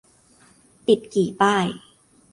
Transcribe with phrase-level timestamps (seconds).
[0.87, 1.65] ติดกี่ป้าย?